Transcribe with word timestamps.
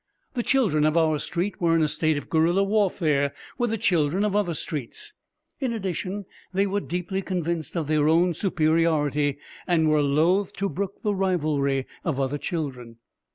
The 0.33 0.41
children 0.41 0.83
of 0.83 0.97
our 0.97 1.19
street 1.19 1.61
were 1.61 1.75
in 1.75 1.83
a 1.83 1.87
state 1.87 2.17
of 2.17 2.27
guerilla 2.27 2.63
warfare 2.63 3.35
with 3.59 3.69
the 3.69 3.77
children 3.77 4.25
of 4.25 4.35
other 4.35 4.55
streets; 4.55 5.13
in 5.59 5.73
addition, 5.73 6.25
they 6.51 6.65
were 6.65 6.79
deeply 6.79 7.21
convinced 7.21 7.75
of 7.77 7.85
their 7.85 8.09
own 8.09 8.33
superiority 8.33 9.37
and 9.67 9.87
were 9.91 10.01
loath 10.01 10.53
to 10.53 10.69
brook 10.69 11.03
the 11.03 11.13
rivalry 11.13 11.85
of 12.03 12.19
other 12.19 12.39
children. 12.39 12.95